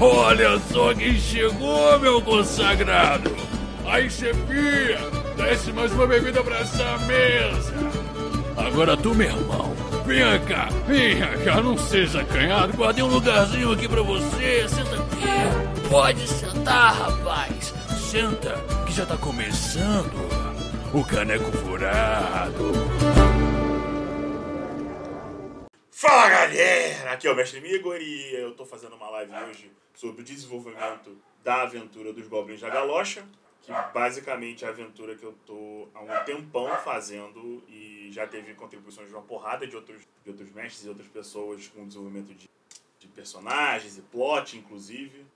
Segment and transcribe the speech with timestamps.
[0.00, 3.30] Olha só quem chegou, meu consagrado!
[3.86, 4.98] Aí, chefia,
[5.36, 7.74] desce mais uma bebida pra essa mesa!
[8.56, 9.76] Agora tu, meu irmão,
[10.06, 12.76] Vem cá, vem cá, não seja acanhado.
[12.76, 14.68] Guardei um lugarzinho aqui pra você.
[14.68, 15.88] Senta aqui.
[15.88, 17.72] Pode sentar, rapaz.
[18.10, 18.56] Senta,
[18.86, 20.16] que já tá começando
[20.92, 22.72] o caneco furado.
[25.92, 30.22] Fala galera, aqui é o Mestre Migor e eu tô fazendo uma live hoje sobre
[30.22, 33.26] o desenvolvimento da aventura dos Goblins da Galocha
[33.62, 38.54] que basicamente é a aventura que eu tô há um tempão fazendo e já teve
[38.54, 42.48] contribuições de uma porrada de outros, de outros mestres e outras pessoas com desenvolvimento de,
[42.98, 45.26] de personagens e plot, inclusive.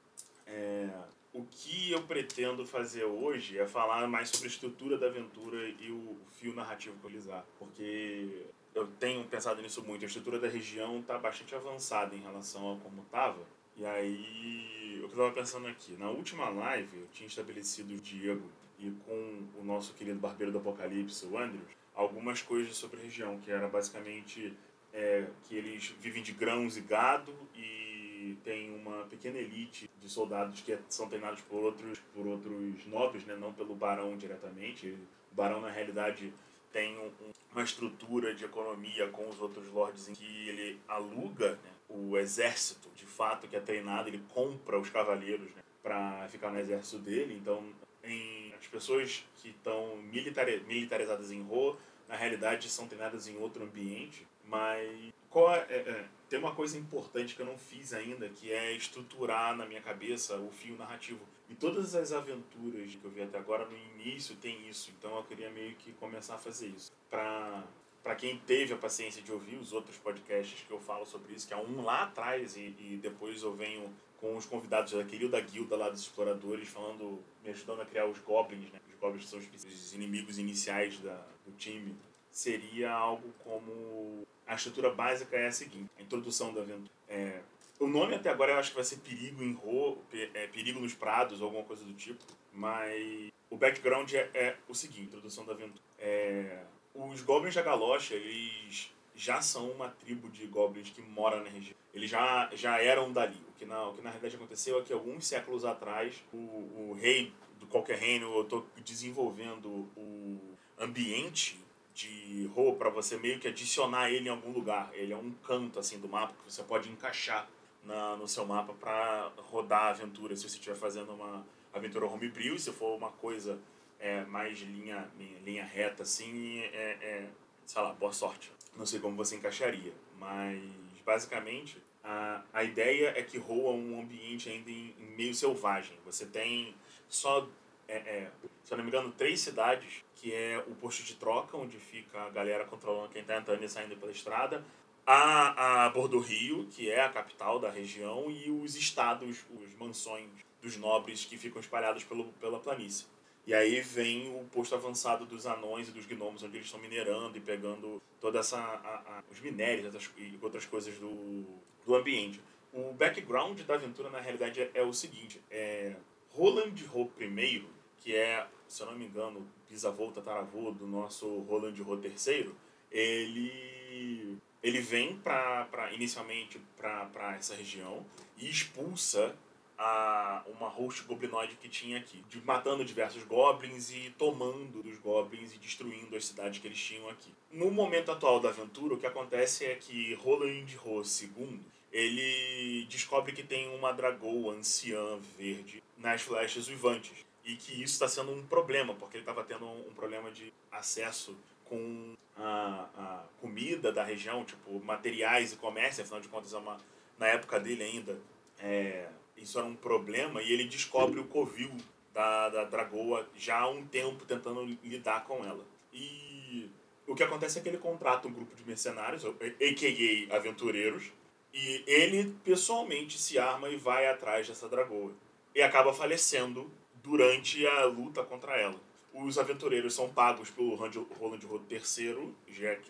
[0.46, 0.88] É,
[1.32, 5.90] o que eu pretendo fazer hoje é falar mais sobre a estrutura da aventura e
[5.90, 10.04] o fio narrativo que eu utilizar, porque eu tenho pensado nisso muito.
[10.04, 13.38] A estrutura da região está bastante avançada em relação a como estava
[13.76, 18.90] e aí, eu tava pensando aqui, na última live eu tinha estabelecido o Diego e
[19.06, 23.50] com o nosso querido barbeiro do Apocalipse, o Andrews, algumas coisas sobre a região, que
[23.50, 24.56] era basicamente
[24.92, 30.60] é, que eles vivem de grãos e gado e tem uma pequena elite de soldados
[30.60, 33.36] que são treinados por outros, por outros nobres, né?
[33.36, 34.96] não pelo barão diretamente.
[35.32, 36.32] O barão, na realidade,
[36.72, 37.10] tem um,
[37.52, 41.73] uma estrutura de economia com os outros lords em que ele aluga né?
[41.88, 46.58] O exército, de fato, que é treinado, ele compra os cavaleiros né, para ficar no
[46.58, 47.34] exército dele.
[47.40, 47.64] Então,
[48.02, 51.76] em, as pessoas que estão militari militarizadas em Ro,
[52.08, 54.26] na realidade, são treinadas em outro ambiente.
[54.46, 58.52] Mas qual é, é, é, tem uma coisa importante que eu não fiz ainda, que
[58.52, 61.20] é estruturar na minha cabeça o fio narrativo.
[61.48, 64.92] E todas as aventuras que eu vi até agora, no início, tem isso.
[64.96, 66.92] Então eu queria meio que começar a fazer isso.
[67.10, 67.64] Para
[68.04, 71.48] para quem teve a paciência de ouvir os outros podcasts que eu falo sobre isso,
[71.48, 75.40] que é um lá atrás e, e depois eu venho com os convidados daquele da
[75.40, 78.78] guilda lá dos exploradores, falando, me ajudando a criar os goblins, né?
[78.92, 81.16] Os goblins são os inimigos iniciais da,
[81.46, 81.96] do time.
[82.30, 86.90] Seria algo como a estrutura básica é a seguinte: a introdução da aventura.
[87.08, 87.40] É,
[87.78, 90.94] o nome até agora eu acho que vai ser Perigo em Ro, é, Perigo nos
[90.94, 92.22] Prados, ou alguma coisa do tipo,
[92.52, 95.82] mas o background é, é o seguinte: introdução da aventura.
[95.98, 96.64] É,
[96.94, 101.74] os Goblins da Galocha, eles já são uma tribo de Goblins que mora na região.
[101.92, 103.40] Eles já, já eram dali.
[103.48, 106.98] O que, na, o que na realidade aconteceu é que alguns séculos atrás, o, o
[107.00, 110.38] rei do qualquer reino, eu estou desenvolvendo o
[110.78, 111.60] ambiente
[111.94, 114.90] de Ro para você meio que adicionar ele em algum lugar.
[114.92, 117.48] Ele é um canto assim do mapa que você pode encaixar
[117.84, 120.34] na, no seu mapa para rodar a aventura.
[120.36, 123.60] Se você estiver fazendo uma aventura homebrew, se for uma coisa
[124.04, 125.10] é, mais linha,
[125.42, 127.26] linha reta, assim, é, é,
[127.64, 128.52] sei lá, boa sorte.
[128.76, 130.60] Não sei como você encaixaria, mas
[131.06, 135.96] basicamente a, a ideia é que roa um ambiente ainda em, em meio selvagem.
[136.04, 136.74] Você tem
[137.08, 137.48] só,
[137.88, 138.30] é, é,
[138.62, 142.26] se eu não me engano, três cidades, que é o posto de troca, onde fica
[142.26, 144.62] a galera controlando quem está entrando e saindo pela estrada,
[145.06, 150.28] a, a Bordo Rio, que é a capital da região, e os estados, os mansões
[150.60, 153.06] dos nobres que ficam espalhados pelo, pela planície.
[153.46, 157.36] E aí vem o posto avançado dos anões e dos gnomos, onde eles estão minerando
[157.36, 161.44] e pegando toda essa a, a, os minérios e outras coisas do,
[161.84, 162.40] do ambiente.
[162.72, 165.94] O background da aventura, na realidade, é, é o seguinte: é
[166.30, 167.66] Roland Ho I,
[167.98, 172.50] que é, se eu não me engano, bisavô, tataravô do nosso Roland Ho III,
[172.90, 178.04] ele, ele vem pra, pra, inicialmente para essa região
[178.38, 179.36] e expulsa
[179.78, 185.54] a uma host goblinoide que tinha aqui, de, matando diversos goblins e tomando dos goblins
[185.54, 187.32] e destruindo as cidades que eles tinham aqui.
[187.50, 191.60] No momento atual da aventura, o que acontece é que Roland Ro II
[191.94, 198.08] ele descobre que tem uma dragoa anciã verde nas flechas uivantes e que isso está
[198.08, 203.92] sendo um problema, porque ele estava tendo um, problema de acesso com a, a, comida
[203.92, 206.80] da região, tipo materiais e comércio, afinal de contas é uma,
[207.16, 208.18] na época dele ainda
[208.58, 209.08] é,
[209.44, 211.70] isso era um problema e ele descobre o covil
[212.12, 215.64] da, da dragoa já há um tempo tentando lidar com ela.
[215.92, 216.70] E
[217.06, 220.36] o que acontece é que ele contrata um grupo de mercenários, a.k.a.
[220.36, 221.12] aventureiros,
[221.52, 225.12] e ele pessoalmente se arma e vai atrás dessa dragoa.
[225.54, 226.70] E acaba falecendo
[227.02, 228.80] durante a luta contra ela.
[229.12, 232.34] Os aventureiros são pagos pelo Roland Road III,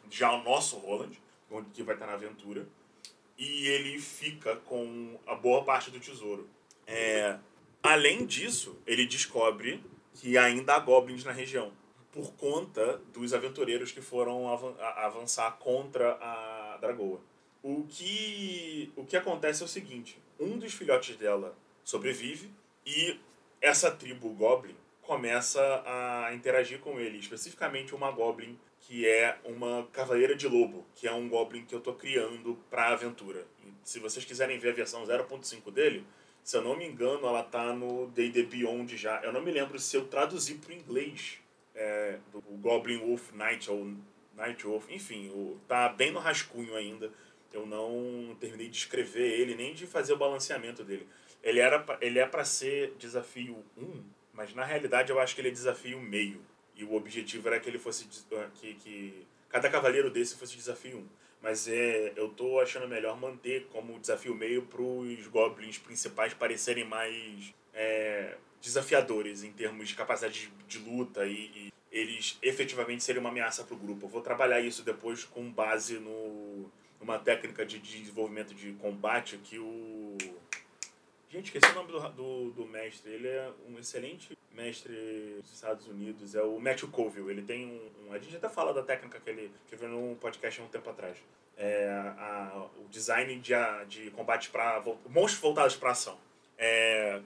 [0.09, 1.13] já o nosso Roland,
[1.75, 2.67] que vai estar na aventura
[3.37, 6.49] e ele fica com a boa parte do tesouro.
[6.87, 7.39] É,
[7.83, 9.83] além disso, ele descobre
[10.15, 11.73] que ainda há goblins na região,
[12.13, 14.49] por conta dos aventureiros que foram
[14.79, 17.21] avançar contra a Dragoa.
[17.63, 22.51] O que, o que acontece é o seguinte: um dos filhotes dela sobrevive
[22.87, 23.19] e
[23.61, 30.35] essa tribo Goblin começa a interagir com ele, especificamente uma Goblin que é uma Cavaleira
[30.35, 33.47] de Lobo, que é um Goblin que eu tô criando pra aventura.
[33.65, 36.05] E se vocês quiserem ver a versão 0.5 dele,
[36.43, 39.23] se eu não me engano, ela tá no D&D Beyond já.
[39.23, 41.39] Eu não me lembro se eu traduzi pro inglês
[41.75, 43.95] é, do Goblin Wolf Knight ou
[44.37, 47.11] Night Wolf, enfim, o, tá bem no rascunho ainda.
[47.53, 51.09] Eu não terminei de escrever ele, nem de fazer o balanceamento dele.
[51.43, 54.03] Ele, era, ele é para ser desafio 1,
[54.35, 56.41] mas na realidade eu acho que ele é desafio meio.
[56.77, 58.07] E o objetivo era que ele fosse.
[58.33, 61.07] Ah, que, que cada cavaleiro desse fosse desafio 1.
[61.41, 66.85] Mas é, eu tô achando melhor manter como desafio meio para os goblins principais parecerem
[66.85, 73.21] mais é, desafiadores em termos de capacidade de, de luta e, e, eles efetivamente serem
[73.21, 74.07] uma ameaça para o grupo.
[74.07, 79.59] Eu vou trabalhar isso depois com base no numa técnica de desenvolvimento de combate que
[79.59, 80.17] o
[81.35, 83.11] Gente, esqueci o nome do, do, do, mestre.
[83.11, 84.95] Ele é um excelente mestre
[85.41, 86.37] dos Estados Unidos.
[86.37, 87.29] É o Matthew Colville.
[87.29, 90.15] Ele tem um, um, A gente até fala da técnica que ele que viu num
[90.15, 91.19] podcast há um tempo atrás.
[91.57, 93.53] É a, o design de,
[93.89, 94.81] de combate para.
[95.09, 96.17] monstros voltados para ação.
[96.57, 97.21] É,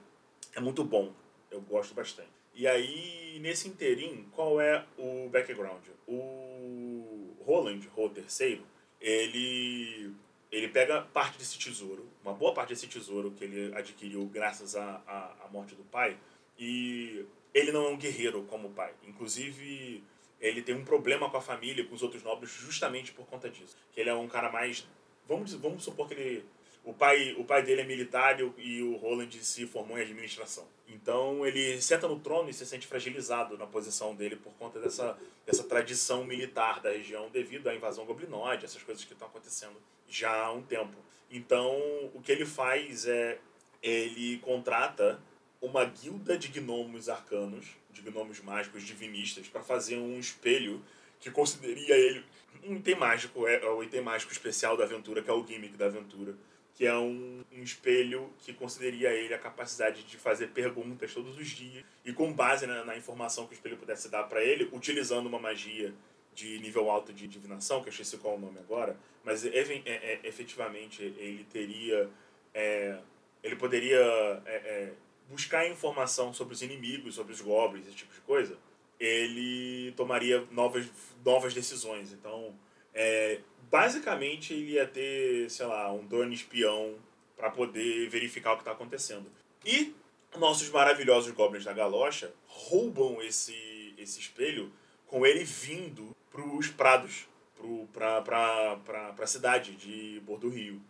[0.55, 1.13] é muito bom.
[1.51, 2.31] Eu gosto bastante.
[2.55, 5.85] E aí, nesse interim, qual é o background?
[6.07, 8.63] O Roland, o terceiro,
[8.99, 10.15] ele
[10.51, 15.01] ele pega parte desse tesouro, uma boa parte desse tesouro que ele adquiriu graças à,
[15.05, 16.17] à, à morte do pai,
[16.57, 18.93] e ele não é um guerreiro como o pai.
[19.03, 20.03] Inclusive,
[20.39, 23.75] ele tem um problema com a família, com os outros nobres, justamente por conta disso.
[23.93, 24.87] Que ele é um cara mais.
[25.27, 26.45] Vamos, vamos supor que ele
[26.83, 30.65] o pai, o pai dele é militar e o Roland se formou em administração.
[30.87, 35.17] Então ele senta no trono e se sente fragilizado na posição dele por conta dessa,
[35.45, 39.75] dessa tradição militar da região devido à invasão goblinoide, essas coisas que estão acontecendo
[40.09, 40.97] já há um tempo.
[41.29, 41.77] Então
[42.13, 43.37] o que ele faz é
[43.81, 45.19] ele contrata
[45.61, 50.81] uma guilda de gnomos arcanos, de gnomos mágicos divinistas, para fazer um espelho
[51.19, 52.23] que consideraria ele
[52.63, 55.77] um item mágico, é, é o item mágico especial da aventura, que é o gimmick
[55.77, 56.35] da aventura
[56.79, 61.49] que é um, um espelho que consideraria ele a capacidade de fazer perguntas todos os
[61.49, 65.27] dias e com base na, na informação que o espelho pudesse dar para ele, utilizando
[65.27, 65.93] uma magia
[66.33, 69.49] de nível alto de divinação, que eu esqueci qual é o nome agora, mas é,
[69.49, 72.09] é, efetivamente ele teria.
[72.53, 72.97] É,
[73.43, 73.97] ele poderia
[74.45, 74.93] é, é,
[75.29, 78.57] buscar informação sobre os inimigos, sobre os goblins, esse tipo de coisa.
[78.99, 80.89] Ele tomaria novas,
[81.23, 82.11] novas decisões.
[82.11, 82.53] Então,
[82.93, 83.39] é,
[83.69, 86.95] basicamente ele ia ter, sei lá, um drone espião
[87.37, 89.31] para poder verificar o que está acontecendo.
[89.65, 89.95] E
[90.37, 94.71] nossos maravilhosos goblins da galocha roubam esse, esse espelho
[95.07, 97.27] com ele vindo para os prados,
[97.93, 100.81] para a cidade de Bordo Rio.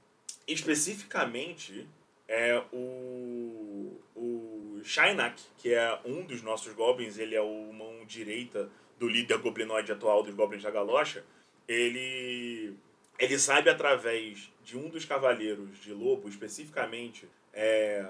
[0.48, 1.88] Especificamente,
[2.28, 8.70] é o, o Shainak, que é um dos nossos goblins, ele é o mão direita
[9.00, 11.24] do líder goblinoide atual dos goblins da galocha,
[11.68, 12.76] ele
[13.18, 18.08] ele sabe através de um dos cavaleiros de lobo, especificamente, é...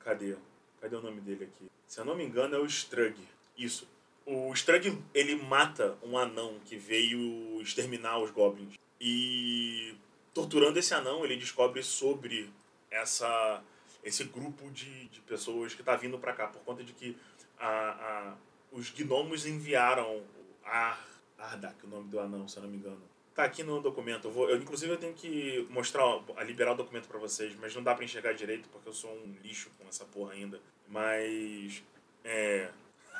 [0.00, 0.34] Cadê?
[0.80, 1.70] Cadê o nome dele aqui?
[1.86, 3.16] Se eu não me engano, é o Strug.
[3.56, 3.88] Isso.
[4.30, 8.74] O Strug, ele mata um anão que veio exterminar os goblins.
[9.00, 9.94] E
[10.34, 12.50] torturando esse anão, ele descobre sobre
[12.90, 13.62] essa
[14.04, 17.16] esse grupo de, de pessoas que está vindo para cá por conta de que
[17.58, 18.34] a, a,
[18.70, 20.22] os gnomos enviaram
[20.62, 20.98] a
[21.38, 23.00] Ardak, o nome do anão, se eu não me engano.
[23.34, 24.28] Tá aqui no documento.
[24.28, 26.04] Eu vou, eu, inclusive eu tenho que mostrar,
[26.44, 29.36] liberar o documento para vocês, mas não dá para enxergar direito porque eu sou um
[29.42, 30.60] lixo com essa porra ainda.
[30.86, 31.82] Mas
[32.24, 32.70] é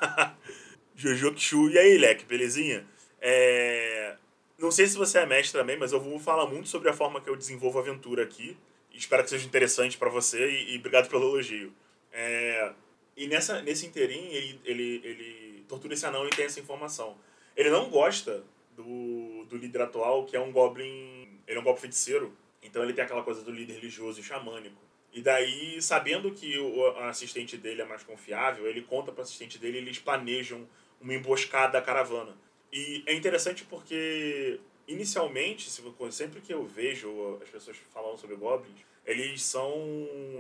[0.99, 1.71] Jojo Kishu.
[1.71, 2.85] E aí, Leque, belezinha?
[3.21, 4.17] É...
[4.59, 7.21] Não sei se você é mestre também, mas eu vou falar muito sobre a forma
[7.21, 8.57] que eu desenvolvo a aventura aqui.
[8.93, 11.73] Espero que seja interessante para você e, e, obrigado pelo elogio.
[12.13, 12.73] É...
[13.17, 17.17] E nessa, nesse interim, ele, ele, ele tortura esse anão e tem essa informação.
[17.57, 18.43] Ele não gosta
[18.75, 21.29] do, do líder atual, que é um goblin.
[21.47, 22.37] Ele é um goblin feiticeiro.
[22.61, 24.83] Então ele tem aquela coisa do líder religioso e xamânico.
[25.13, 29.59] E daí, sabendo que o assistente dele é mais confiável, ele conta para o assistente
[29.59, 30.67] dele eles planejam
[31.01, 32.37] uma emboscada à caravana.
[32.73, 35.71] E é interessante porque, inicialmente,
[36.11, 39.73] sempre que eu vejo as pessoas falando sobre goblins, eles são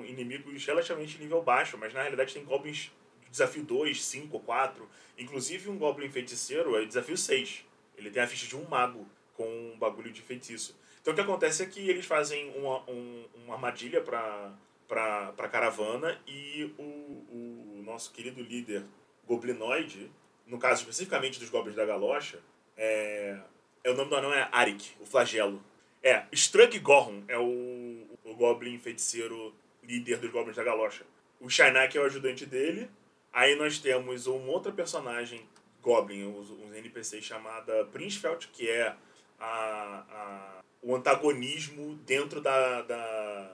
[0.07, 2.91] inimigos relativamente nível baixo, mas na realidade tem goblins
[3.31, 4.89] desafio 2, 5, 4.
[5.19, 7.65] Inclusive um Goblin Feiticeiro é desafio 6.
[7.97, 10.79] Ele tem a ficha de um mago com um bagulho de feitiço.
[11.01, 14.53] Então o que acontece é que eles fazem uma, um, uma armadilha para
[14.87, 18.87] pra caravana e o, o nosso querido líder
[19.27, 20.11] goblinoide,
[20.49, 22.41] no caso especificamente dos goblins da galocha,
[22.77, 23.39] é,
[23.85, 25.63] é o nome do anão é Arik, o flagelo.
[26.03, 29.55] É, Strug Gorham é o, o goblin feiticeiro
[29.89, 31.05] líder dos Goblins da Galocha.
[31.41, 32.91] O Shainak é o ajudante dele.
[33.33, 35.47] Aí nós temos um outro personagem
[35.81, 38.95] Goblin, uns NPCs chamada Princefeld, que é
[39.41, 43.53] a, a, o antagonismo dentro da, da,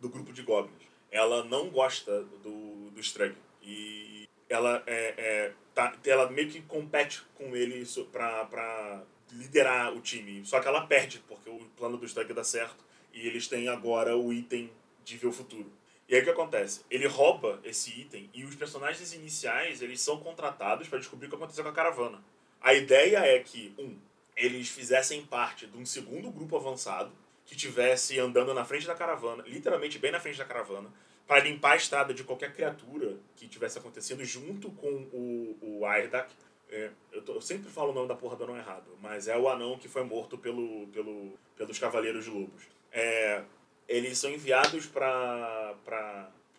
[0.00, 0.82] do grupo de Goblins.
[1.10, 3.36] Ela não gosta do, do Strug.
[3.62, 10.44] E ela, é, é, tá, ela meio que compete com ele pra liderar o time.
[10.44, 12.84] Só que ela perde, porque o plano do Strug dá certo.
[13.12, 14.70] E eles têm agora o item
[15.04, 15.70] de ver o futuro.
[16.08, 16.82] E aí o que acontece?
[16.90, 21.36] Ele rouba esse item e os personagens iniciais eles são contratados para descobrir o que
[21.36, 22.22] aconteceu com a caravana.
[22.60, 23.96] A ideia é que, um,
[24.36, 27.12] eles fizessem parte de um segundo grupo avançado
[27.46, 30.90] que tivesse andando na frente da caravana, literalmente bem na frente da caravana,
[31.32, 36.30] para limpar a estrada de qualquer criatura que tivesse acontecendo junto com o, o Airdak.
[36.68, 39.38] É, eu, tô, eu, sempre falo o nome da porra do anão errado, mas é
[39.38, 42.64] o anão que foi morto pelo, pelo, pelos Cavaleiros Lobos.
[42.92, 43.44] É,
[43.88, 45.74] eles são enviados para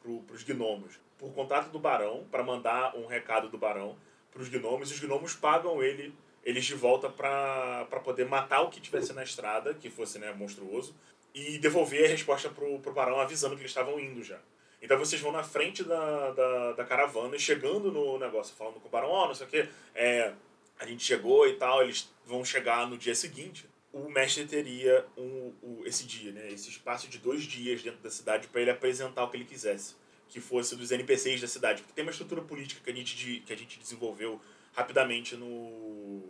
[0.01, 3.95] pro, os gnomos por contato do barão para mandar um recado do barão
[4.31, 8.71] para os gnomos e os gnomos pagam ele eles de volta para poder matar o
[8.71, 10.95] que tivesse na estrada que fosse né, monstruoso
[11.31, 14.39] e devolver a resposta pro, pro barão avisando que eles estavam indo já
[14.83, 18.87] então vocês vão na frente da, da, da caravana e chegando no negócio falando com
[18.87, 20.33] o barão ó oh, não sei o que é,
[20.79, 25.53] a gente chegou e tal eles vão chegar no dia seguinte o mestre teria um,
[25.61, 26.51] um, esse dia, né?
[26.51, 29.95] Esse espaço de dois dias dentro da cidade para ele apresentar o que ele quisesse,
[30.27, 33.53] que fosse dos NPCs da cidade, porque tem uma estrutura política que a gente que
[33.53, 34.41] a gente desenvolveu
[34.73, 36.23] rapidamente no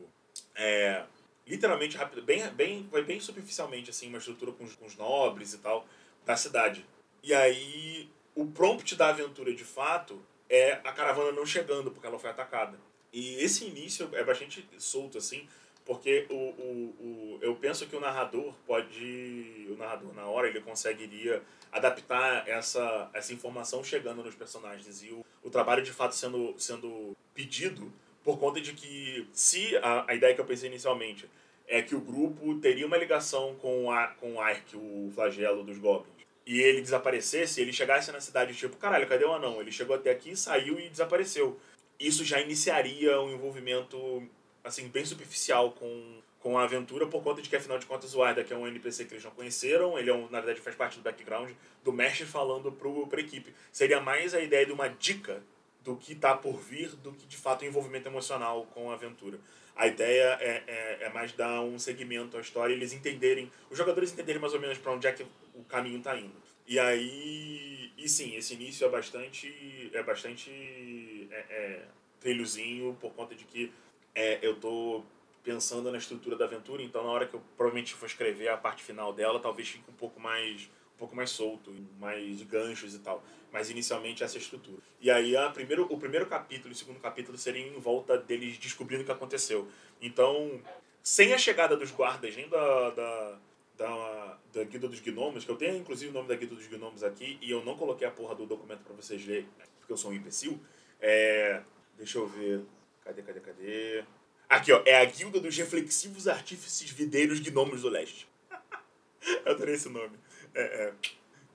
[0.54, 1.06] é,
[1.48, 5.54] literalmente rápido, bem bem foi bem superficialmente assim uma estrutura com os, com os nobres
[5.54, 5.88] e tal
[6.26, 6.86] da cidade.
[7.24, 12.20] E aí o prompt da aventura de fato é a caravana não chegando porque ela
[12.20, 12.80] foi atacada.
[13.12, 15.48] E esse início é bastante solto assim
[15.86, 19.68] porque o, o, o, eu penso que o narrador pode.
[19.70, 25.04] O narrador, na hora, ele conseguiria adaptar essa, essa informação chegando nos personagens.
[25.04, 27.92] E o, o trabalho, de fato, sendo, sendo pedido
[28.24, 31.30] por conta de que, se a, a ideia que eu pensei inicialmente
[31.68, 35.78] é que o grupo teria uma ligação com, a, com o Ark, o flagelo dos
[35.78, 36.13] Goblins,
[36.46, 39.62] e ele desaparecesse, ele chegasse na cidade tipo, caralho, cadê o anão?
[39.62, 41.60] Ele chegou até aqui, saiu e desapareceu.
[42.00, 44.28] Isso já iniciaria um envolvimento
[44.64, 48.24] assim, bem superficial com, com a aventura, por conta de que, afinal de contas, o
[48.24, 50.76] Arda, que é um NPC que eles não conheceram, ele é um, na verdade faz
[50.76, 51.52] parte do background
[51.84, 53.54] do mestre falando pro, pra equipe.
[53.72, 55.44] Seria mais a ideia de uma dica
[55.84, 59.38] do que tá por vir do que, de fato, um envolvimento emocional com a aventura.
[59.76, 64.14] A ideia é, é, é mais dar um segmento à história, eles entenderem, os jogadores
[64.14, 65.26] entenderem mais ou menos para onde é que
[65.56, 66.36] o caminho tá indo.
[66.68, 71.86] E aí, e sim, esse início é bastante, é bastante é, é,
[72.20, 73.72] trilhozinho por conta de que
[74.16, 75.04] é, eu tô
[75.44, 78.82] pensando na estrutura da aventura, então na hora que eu provavelmente for escrever a parte
[78.84, 83.24] final dela, talvez fique um pouco mais um pouco mais solto, mais ganchos e tal.
[83.54, 84.82] Mas inicialmente essa estrutura.
[85.00, 88.58] E aí a primeiro, o primeiro capítulo e o segundo capítulo seriam em volta deles
[88.58, 89.70] descobrindo o que aconteceu.
[90.02, 90.60] Então,
[91.04, 93.40] sem a chegada dos guardas, nem da, da,
[93.78, 97.04] da, da Guilda dos Gnomos, que eu tenho inclusive o nome da Guilda dos Gnomos
[97.04, 99.48] aqui, e eu não coloquei a porra do documento para vocês lerem,
[99.80, 100.60] porque eu sou um imbecil.
[101.00, 101.62] É,
[101.96, 102.64] deixa eu ver.
[103.04, 104.04] Cadê, cadê, cadê?
[104.50, 104.82] Aqui, ó.
[104.86, 108.28] É a Guilda dos Reflexivos Artífices Videiros Gnomos do Leste.
[109.46, 110.18] Eu adorei esse nome.
[110.56, 110.94] É, é.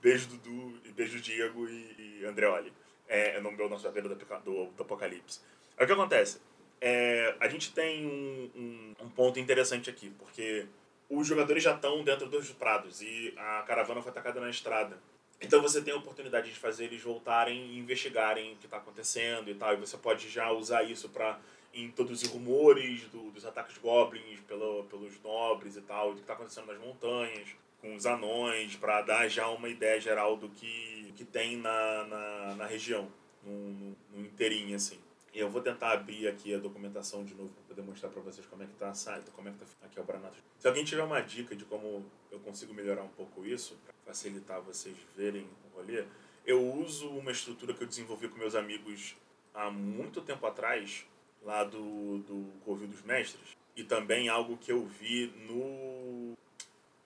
[0.01, 2.71] Beijo Dudu, beijo Diego e, e Andreoli.
[3.07, 5.41] É, é o nome do nosso verdadeiro do, do Apocalipse.
[5.79, 6.39] O que acontece?
[6.79, 10.65] É, a gente tem um, um, um, ponto interessante aqui, porque
[11.09, 14.97] os jogadores já estão dentro dos prados e a caravana foi atacada na estrada.
[15.41, 19.49] Então você tem a oportunidade de fazer eles voltarem e investigarem o que está acontecendo
[19.49, 19.73] e tal.
[19.73, 21.39] E você pode já usar isso para
[21.73, 26.67] introduzir rumores do, dos ataques goblins pelo, pelos nobres e tal, do que está acontecendo
[26.67, 27.49] nas montanhas,
[27.81, 32.55] com os anões, para dar já uma ideia geral do que, que tem na, na,
[32.55, 33.11] na região,
[33.43, 34.99] no, no, inteirinho, assim.
[35.33, 38.65] Eu vou tentar abrir aqui a documentação de novo para demonstrar para vocês como é
[38.65, 40.37] que tá a site, como é que tá aqui é o Branato.
[40.57, 44.59] Se alguém tiver uma dica de como eu consigo melhorar um pouco isso, para facilitar
[44.61, 46.03] vocês verem o rolê,
[46.45, 49.15] eu uso uma estrutura que eu desenvolvi com meus amigos
[49.53, 51.05] há muito tempo atrás,
[51.43, 56.33] lá do, do Covil dos Mestres, e também algo que eu vi no.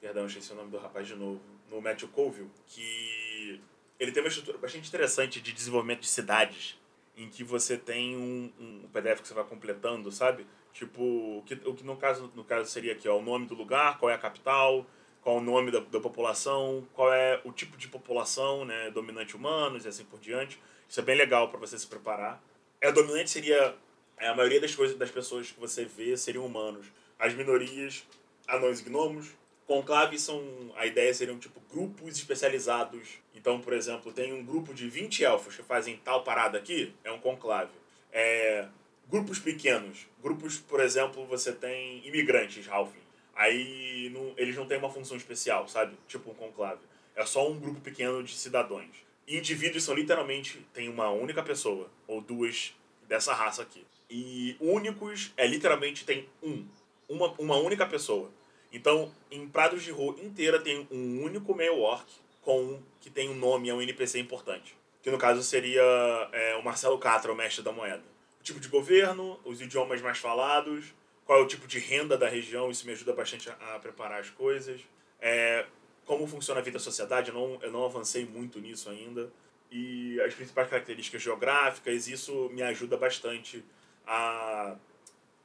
[0.03, 1.39] Perdão, esqueci o nome do rapaz de novo.
[1.71, 3.61] No Matthew Colville, que
[3.97, 6.77] ele tem uma estrutura bastante interessante de desenvolvimento de cidades
[7.15, 10.45] em que você tem um, um PDF que você vai completando, sabe?
[10.73, 13.55] Tipo, o que, o que no, caso, no caso seria aqui, ó, o nome do
[13.55, 14.85] lugar, qual é a capital,
[15.21, 19.37] qual é o nome da, da população, qual é o tipo de população, né, dominante
[19.37, 20.59] humanos e assim por diante.
[20.85, 22.43] Isso é bem legal para você se preparar.
[22.81, 23.73] É, dominante seria
[24.17, 26.87] é, a maioria das coisas das pessoas que você vê seriam humanos.
[27.17, 28.05] As minorias,
[28.49, 29.41] anões e gnomos.
[29.65, 30.41] Conclaves são.
[30.75, 33.19] A ideia seriam tipo grupos especializados.
[33.33, 37.11] Então, por exemplo, tem um grupo de 20 elfos que fazem tal parada aqui, é
[37.11, 37.71] um conclave.
[38.11, 38.67] É,
[39.09, 43.01] grupos pequenos, grupos, por exemplo, você tem imigrantes, Halfling.
[43.35, 45.97] Aí não, eles não têm uma função especial, sabe?
[46.07, 46.81] Tipo um conclave.
[47.15, 49.03] É só um grupo pequeno de cidadãos.
[49.27, 52.75] Indivíduos são literalmente, tem uma única pessoa, ou duas
[53.07, 53.85] dessa raça aqui.
[54.09, 56.65] E únicos é literalmente tem um.
[57.07, 58.31] Uma, uma única pessoa.
[58.73, 62.07] Então, em Prados de Rô inteira tem um único meio orc
[62.41, 64.75] com que tem um nome, é um NPC importante.
[65.01, 65.83] Que no caso seria
[66.31, 68.03] é, o Marcelo Catra, o mestre da moeda.
[68.39, 70.93] O tipo de governo, os idiomas mais falados,
[71.25, 74.19] qual é o tipo de renda da região, isso me ajuda bastante a, a preparar
[74.19, 74.81] as coisas.
[75.21, 75.65] É,
[76.05, 79.31] como funciona a vida da sociedade, eu não, eu não avancei muito nisso ainda.
[79.71, 83.63] E as principais características geográficas, isso me ajuda bastante
[84.05, 84.75] a,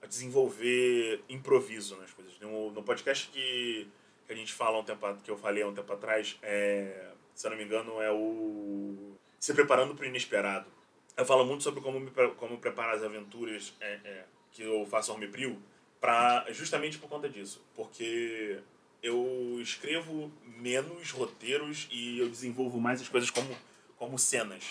[0.02, 2.38] a desenvolver improviso nas coisas.
[2.40, 3.88] No, no podcast que,
[4.26, 7.46] que a gente fala um tempo, que eu falei há um tempo atrás, é, se
[7.46, 10.66] eu não me engano, é o Se Preparando para o Inesperado.
[11.16, 15.12] Eu falo muito sobre como, me, como preparar as aventuras é, é, que eu faço
[15.12, 15.60] Homebrew,
[16.00, 17.60] pra, justamente por conta disso.
[17.74, 18.60] Porque
[19.02, 23.56] eu escrevo menos roteiros e eu desenvolvo mais as coisas como,
[23.96, 24.64] como cenas.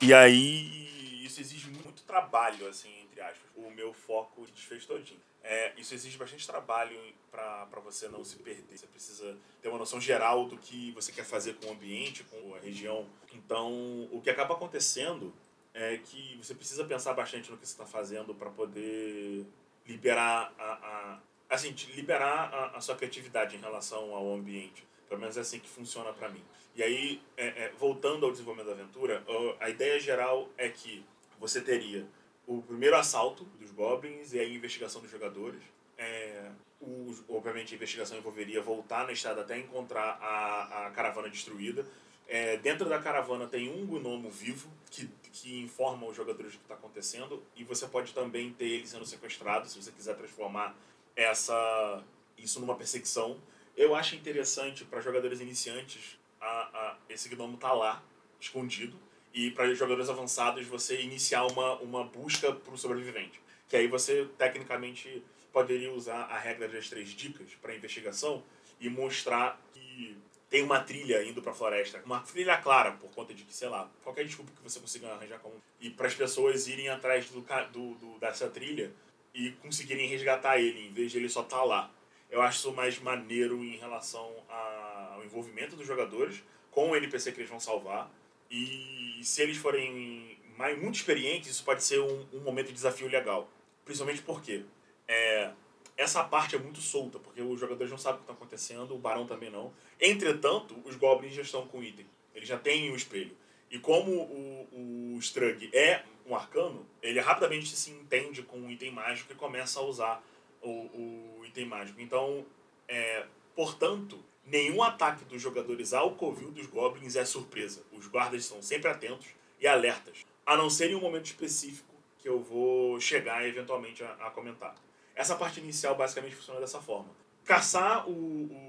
[0.00, 3.50] E aí isso exige muito trabalho, assim, aspas.
[3.56, 5.20] O meu foco desfez todinho.
[5.42, 6.98] É, isso exige bastante trabalho
[7.30, 8.76] para você não se perder.
[8.76, 12.54] Você precisa ter uma noção geral do que você quer fazer com o ambiente, com
[12.54, 13.06] a região.
[13.32, 15.32] Então, o que acaba acontecendo
[15.72, 19.46] é que você precisa pensar bastante no que você está fazendo para poder
[19.86, 24.86] liberar a, a assim, liberar a, a, sua criatividade em relação ao ambiente.
[25.08, 26.44] Pelo menos é assim que funciona para mim.
[26.76, 29.24] E aí, é, é, voltando ao desenvolvimento da aventura,
[29.58, 31.04] a ideia geral é que
[31.40, 32.06] você teria
[32.48, 35.60] o primeiro assalto dos goblins e a investigação dos jogadores.
[35.98, 36.50] É,
[36.80, 41.86] o, obviamente, a investigação envolveria voltar na estrada até encontrar a, a caravana destruída.
[42.26, 46.64] É, dentro da caravana tem um gnomo vivo que, que informa os jogadores do que
[46.64, 50.74] está acontecendo e você pode também ter ele sendo sequestrado se você quiser transformar
[51.14, 52.02] essa
[52.38, 53.38] isso numa perseguição.
[53.76, 58.02] Eu acho interessante para jogadores iniciantes a, a, esse gnomo tá lá,
[58.40, 58.96] escondido,
[59.32, 63.40] e para jogadores avançados você iniciar uma, uma busca para o sobrevivente.
[63.68, 68.42] Que aí você, tecnicamente, poderia usar a regra das três dicas para investigação
[68.80, 70.16] e mostrar que
[70.48, 72.00] tem uma trilha indo para a floresta.
[72.04, 75.38] Uma trilha clara, por conta de que, sei lá, qualquer desculpa que você consiga arranjar
[75.40, 75.52] com.
[75.80, 78.90] E para as pessoas irem atrás do, do, do, dessa trilha
[79.34, 81.90] e conseguirem resgatar ele, em vez de ele só estar tá lá.
[82.30, 87.40] Eu acho isso mais maneiro em relação ao envolvimento dos jogadores com o NPC que
[87.40, 88.10] eles vão salvar.
[88.50, 93.08] E se eles forem mais, muito experientes, isso pode ser um, um momento de desafio
[93.08, 93.48] legal.
[93.84, 94.64] Principalmente porque
[95.06, 95.50] é,
[95.96, 98.98] essa parte é muito solta, porque os jogadores não sabem o que está acontecendo, o
[98.98, 99.72] barão também não.
[100.00, 102.06] Entretanto, os goblins já estão com item.
[102.34, 103.36] Eles já têm o espelho.
[103.70, 108.90] E como o, o Strug é um arcano, ele rapidamente se entende com um item
[108.90, 110.24] mágico e começa a usar
[110.62, 112.00] o, o item mágico.
[112.00, 112.46] Então,
[112.86, 117.82] é, portanto, nenhum ataque dos jogadores ao covil dos goblins é surpresa.
[117.92, 119.28] Os guardas estão sempre atentos
[119.60, 124.12] e alertas, a não ser em um momento específico que eu vou chegar eventualmente a,
[124.14, 124.74] a comentar.
[125.14, 127.10] Essa parte inicial basicamente funciona dessa forma.
[127.44, 128.12] Caçar o,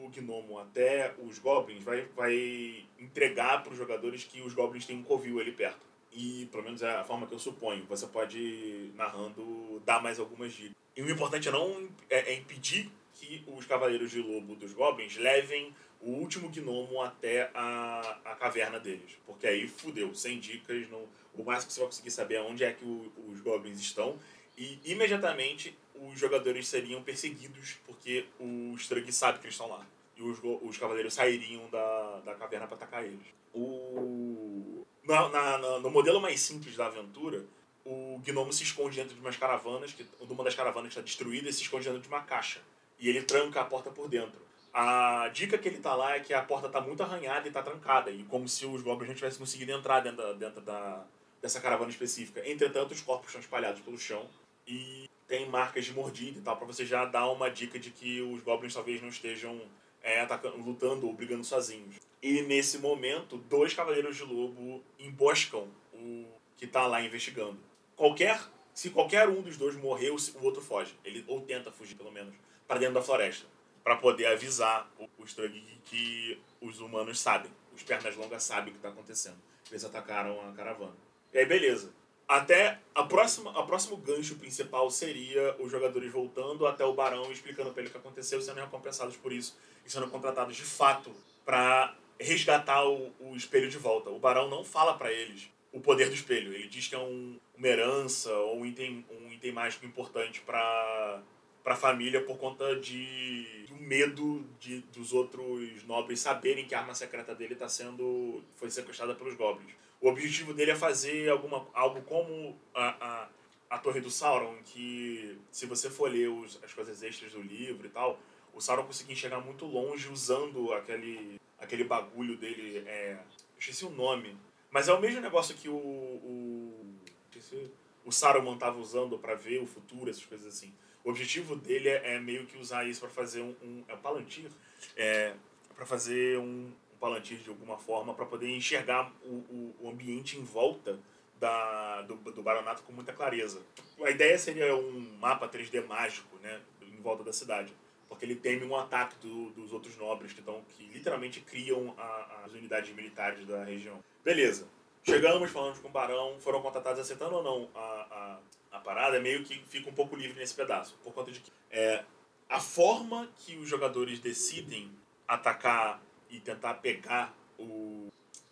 [0.06, 4.98] o gnomo até os goblins vai, vai entregar para os jogadores que os goblins têm
[4.98, 5.90] um covil ali perto.
[6.12, 10.54] E, pelo menos é a forma que eu suponho, você pode, narrando, dar mais algumas
[10.54, 10.76] dicas.
[10.96, 12.92] E o importante é não é, é impedir
[13.38, 18.80] que os Cavaleiros de Lobo dos Goblins levem o último gnomo até a, a caverna
[18.80, 19.18] deles.
[19.26, 22.64] Porque aí fudeu, sem dicas, não, o máximo que você vai conseguir saber é onde
[22.64, 24.18] é que o, os Goblins estão.
[24.58, 29.86] E imediatamente os jogadores seriam perseguidos porque o Strug sabe que eles estão lá.
[30.18, 33.28] E os, os cavaleiros sairiam da, da caverna para atacar eles.
[33.54, 37.46] O, na, na, na, no modelo mais simples da aventura,
[37.86, 41.54] o gnomo se esconde dentro de umas caravanas, que, uma das caravanas está destruída, e
[41.54, 42.62] se esconde dentro de uma caixa.
[43.00, 44.40] E ele tranca a porta por dentro.
[44.74, 47.62] A dica que ele tá lá é que a porta tá muito arranhada e tá
[47.62, 51.06] trancada, e como se os goblins não tivessem conseguido entrar dentro, da, dentro da,
[51.42, 52.48] dessa caravana específica.
[52.48, 54.28] Entretanto, os corpos estão espalhados pelo chão
[54.68, 58.22] e tem marcas de mordida e tal, para você já dar uma dica de que
[58.22, 59.60] os goblins talvez não estejam
[60.04, 61.96] é, atacando, lutando ou brigando sozinhos.
[62.22, 66.26] E nesse momento, dois cavaleiros de lobo emboscam o
[66.58, 67.58] que está lá investigando.
[67.96, 68.42] Qualquer,
[68.74, 70.94] se qualquer um dos dois morrer, o outro foge.
[71.04, 72.34] Ele ou tenta fugir pelo menos
[72.70, 73.48] para dentro da floresta,
[73.84, 78.72] para poder avisar o, o Strug que os humanos sabem, os pernas longas sabem o
[78.74, 79.38] que está acontecendo.
[79.72, 80.96] Eles atacaram a caravana.
[81.34, 81.92] E aí beleza.
[82.28, 87.72] Até a próxima, a próximo gancho principal seria os jogadores voltando até o barão explicando
[87.72, 91.12] para ele o que aconteceu, sendo recompensados por isso e sendo contratados de fato
[91.44, 94.12] para resgatar o, o espelho de volta.
[94.12, 96.54] O Barão não fala para eles o poder do espelho.
[96.54, 101.24] Ele diz que é um, uma herança ou um item, um item mágico importante para
[101.64, 106.80] para a família por conta de do medo de dos outros nobres saberem que a
[106.80, 109.74] arma secreta dele está sendo foi sequestrada pelos goblins.
[110.02, 113.30] O objetivo dele é fazer alguma algo como a, a,
[113.70, 117.86] a Torre do Sauron, que se você for ler os, as coisas extras do livro
[117.86, 118.20] e tal,
[118.54, 123.18] o Sauron conseguia enxergar muito longe usando aquele aquele bagulho dele é,
[123.58, 124.38] esqueci o nome,
[124.72, 126.96] mas é o mesmo negócio que o o,
[127.30, 127.70] esqueci,
[128.06, 130.74] o Saruman estava usando para ver o futuro, essas coisas assim.
[131.04, 133.98] O objetivo dele é, é meio que usar isso para fazer um, um é um
[133.98, 134.50] palantir,
[134.96, 135.34] é,
[135.76, 140.38] para fazer um, um palantir de alguma forma para poder enxergar o, o, o, ambiente
[140.38, 141.00] em volta
[141.40, 143.62] da, do, do baronato com muita clareza.
[144.02, 147.74] A ideia seria um mapa 3D mágico, né, em volta da cidade,
[148.10, 152.44] porque ele teme um ataque do, dos outros nobres que, tão, que literalmente criam a,
[152.46, 154.04] as unidades militares da região.
[154.24, 154.68] Beleza.
[155.04, 158.38] Chegamos, falamos com o barão, foram contratados aceitando ou não a,
[158.72, 160.96] a parada é meio que fica um pouco livre nesse pedaço.
[161.04, 162.04] Por conta de que é,
[162.48, 164.92] a forma que os jogadores decidem
[165.28, 168.08] atacar e tentar pegar o,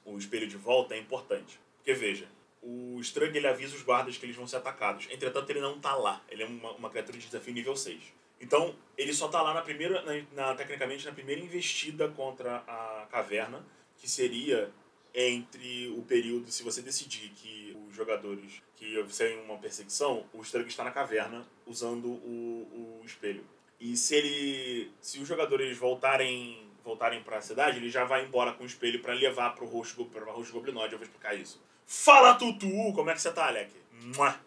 [0.06, 1.60] o espelho de volta é importante.
[1.77, 2.27] Porque veja,
[2.62, 5.08] o Strug ele avisa os guardas que eles vão ser atacados.
[5.10, 6.21] Entretanto, ele não tá lá.
[6.30, 8.01] Ele é uma, uma criatura de desafio nível 6.
[8.39, 13.08] Então, ele só tá lá na primeira, na, na, tecnicamente, na primeira investida contra a
[13.10, 13.65] caverna,
[13.97, 14.71] que seria
[15.19, 20.67] entre o período, se você decidir que os jogadores que sem uma perseguição, o Strug
[20.67, 23.43] está na caverna usando o, o espelho.
[23.80, 28.53] E se ele, se os jogadores voltarem voltarem para a cidade, ele já vai embora
[28.53, 30.56] com o espelho para levar para o rosto para rosto.
[30.56, 31.62] Eu vou explicar isso.
[31.86, 33.73] Fala Tutu, como é que você tá, Alec?
[33.91, 34.39] Mua.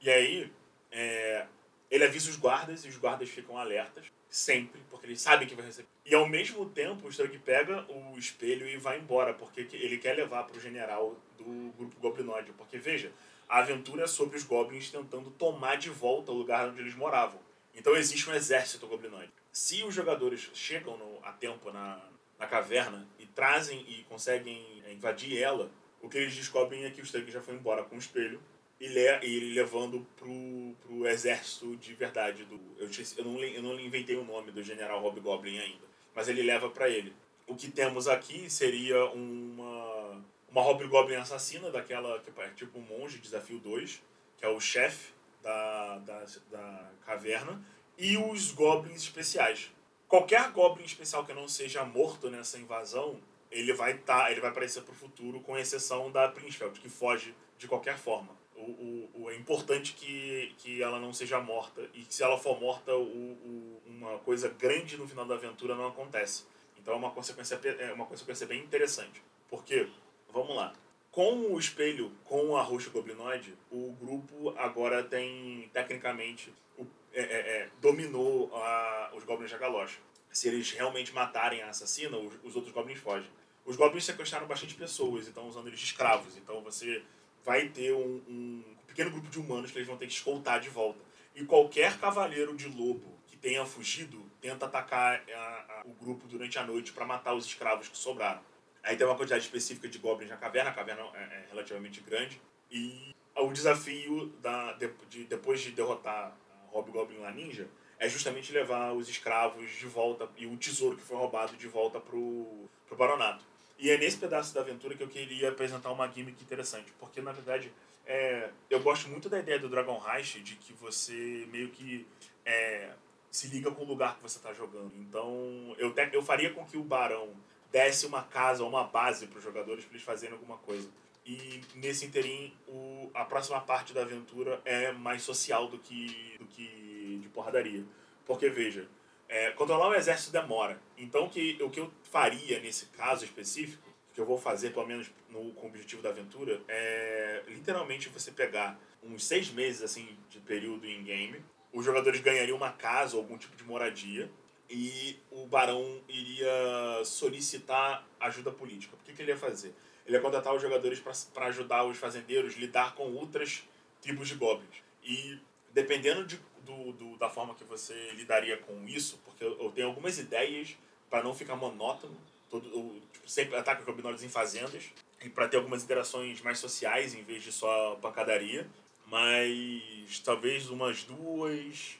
[0.00, 0.52] E aí,
[0.92, 1.46] é,
[1.90, 5.66] ele avisa os guardas e os guardas ficam alertas sempre, porque eles sabem que vai
[5.66, 5.86] receber.
[6.06, 10.16] E ao mesmo tempo, o Strug pega o espelho e vai embora, porque ele quer
[10.16, 12.50] levar para o general do grupo goblinoide.
[12.52, 13.12] Porque, veja,
[13.46, 17.38] a aventura é sobre os goblins tentando tomar de volta o lugar onde eles moravam.
[17.74, 19.32] Então existe um exército goblinoide.
[19.52, 22.02] Se os jogadores chegam no, a tempo na,
[22.38, 27.04] na caverna e trazem e conseguem invadir ela, o que eles descobrem é que o
[27.04, 28.40] Strug já foi embora com o espelho
[28.82, 33.78] e, le, e levando pro, pro exército de verdade do eu, eu, não, eu não
[33.78, 37.14] inventei o nome do general Hobgoblin ainda mas ele leva para ele.
[37.46, 43.18] O que temos aqui seria uma uma Hobgoblin assassina daquela que é tipo um monge
[43.18, 44.02] desafio 2
[44.36, 47.64] que é o chefe da, da, da caverna
[47.96, 49.70] e os goblins especiais.
[50.08, 54.82] Qualquer goblin especial que não seja morto nessa invasão ele vai tá, ele vai aparecer
[54.82, 59.92] pro futuro com exceção da Princefeld que foge de qualquer forma o, o, é importante
[59.92, 61.82] que, que ela não seja morta.
[61.94, 65.74] E que se ela for morta, o, o, uma coisa grande no final da aventura
[65.74, 66.44] não acontece.
[66.78, 69.22] Então é uma consequência, é uma consequência bem interessante.
[69.48, 69.88] Porque,
[70.32, 70.72] vamos lá,
[71.10, 77.38] com o espelho, com a roxa goblinoide, o grupo agora tem, tecnicamente, o, é, é,
[77.58, 79.98] é, dominou a, os goblins da galocha.
[80.32, 83.30] Se eles realmente matarem a assassina, os, os outros goblins fogem.
[83.64, 86.36] Os goblins sequestraram bastante pessoas e estão usando eles de escravos.
[86.36, 87.02] Então você
[87.44, 90.68] vai ter um, um, pequeno grupo de humanos que eles vão ter que escoltar de
[90.68, 91.00] volta.
[91.34, 96.58] E qualquer cavaleiro de lobo que tenha fugido tenta atacar a, a, o grupo durante
[96.58, 98.42] a noite para matar os escravos que sobraram.
[98.82, 102.40] Aí tem uma quantidade específica de goblins na caverna, a caverna é, é relativamente grande.
[102.70, 106.36] E o desafio da, de, de, depois de derrotar
[106.72, 111.16] Hobgoblin lá ninja é justamente levar os escravos de volta e o tesouro que foi
[111.16, 113.44] roubado de volta pro, pro baronato.
[113.82, 117.32] E é nesse pedaço da aventura que eu queria apresentar uma gimmick interessante, porque na
[117.32, 117.72] verdade
[118.06, 122.06] é, eu gosto muito da ideia do Dragon Heist de que você meio que
[122.46, 122.90] é,
[123.28, 124.92] se liga com o lugar que você está jogando.
[125.00, 127.34] Então eu, te, eu faria com que o Barão
[127.72, 130.88] desse uma casa ou uma base para os jogadores para eles fazerem alguma coisa.
[131.26, 136.46] E nesse interim, o, a próxima parte da aventura é mais social do que, do
[136.46, 137.84] que de porradaria.
[138.24, 138.88] Porque veja,
[139.32, 140.78] é, controlar o exército demora.
[140.98, 145.10] Então, que, o que eu faria nesse caso específico, que eu vou fazer, pelo menos
[145.30, 150.38] no, com o objetivo da aventura, é literalmente você pegar uns seis meses assim de
[150.38, 151.42] período em game,
[151.72, 154.30] os jogadores ganhariam uma casa ou algum tipo de moradia
[154.68, 158.94] e o barão iria solicitar ajuda política.
[158.94, 159.74] O que, que ele ia fazer?
[160.04, 163.66] Ele ia contratar os jogadores para ajudar os fazendeiros lidar com outras
[164.02, 164.82] tribos de goblins.
[165.02, 165.38] E
[165.72, 169.88] dependendo de do, do, da forma que você lidaria com isso, porque eu, eu tenho
[169.88, 170.76] algumas ideias
[171.10, 172.16] para não ficar monótono,
[172.50, 174.84] todo, eu, tipo, sempre ataque goblinoides em fazendas,
[175.22, 178.66] e para ter algumas interações mais sociais em vez de só pancadaria,
[179.06, 181.98] mas talvez umas duas,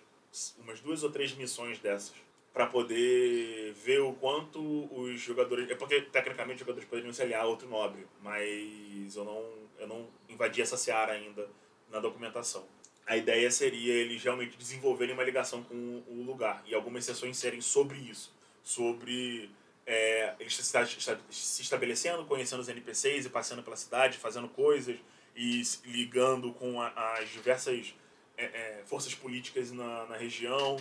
[0.59, 2.15] umas duas ou três missões dessas
[2.53, 4.61] para poder ver o quanto
[4.95, 5.71] os jogadores.
[5.71, 9.87] É porque, tecnicamente, os jogadores poderiam se aliar a outro nobre, mas eu não, eu
[9.87, 11.49] não invadi essa seara ainda
[11.91, 12.67] na documentação.
[13.07, 17.61] A ideia seria eles realmente desenvolverem uma ligação com o lugar e algumas sessões serem
[17.61, 19.51] sobre isso sobre
[19.87, 24.97] é, eles se estabelecendo, conhecendo os NPCs e passeando pela cidade, fazendo coisas
[25.35, 27.95] e ligando com as diversas
[28.37, 30.77] é, é, forças políticas na, na região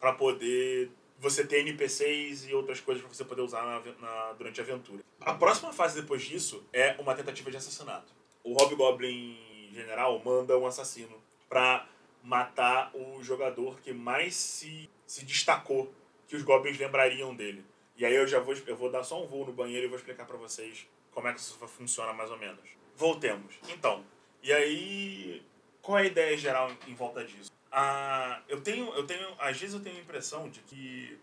[0.00, 4.60] para poder você ter NPCs e outras coisas para você poder usar na, na, durante
[4.60, 5.02] a aventura.
[5.20, 8.12] A próxima fase depois disso é uma tentativa de assassinato.
[8.44, 11.16] O Hobgoblin General manda um assassino
[11.48, 11.86] para
[12.22, 15.92] matar o jogador que mais se, se destacou,
[16.26, 17.64] que os goblins lembrariam dele.
[17.96, 19.96] E aí eu já vou, eu vou dar só um voo no banheiro e vou
[19.96, 22.68] explicar para vocês como é que isso funciona mais ou menos.
[22.94, 23.54] Voltemos.
[23.68, 24.04] Então,
[24.42, 25.42] e aí
[25.86, 27.48] qual é a ideia geral em, volta disso?
[27.70, 31.16] Ah, eu tenho, eu tenho, às vezes eu tenho a impressão de que